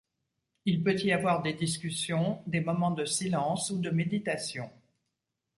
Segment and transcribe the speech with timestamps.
[0.65, 4.67] Il peut y avoir des discussions, des moments de silence ou de méditation.